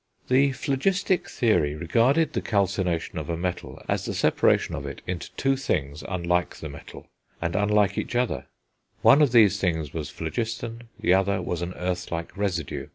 [0.29, 5.31] The phlogistic theory regarded the calcination of a metal as the separation of it into
[5.33, 7.05] two things, unlike the metal,
[7.39, 8.47] and unlike each other;
[9.03, 12.87] one of these things was phlogiston, the other was an earth like residue.